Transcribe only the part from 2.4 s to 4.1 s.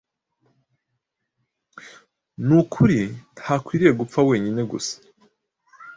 Nukuri ntakwiriye